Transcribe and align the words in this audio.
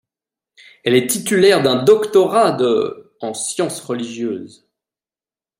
Elle 0.83 0.95
est 0.95 1.05
titulaire 1.11 1.61
d'un 1.61 1.83
doctorat 1.83 2.53
de 2.53 3.13
en 3.21 3.35
sciences 3.35 3.81
religieuses. 3.81 4.67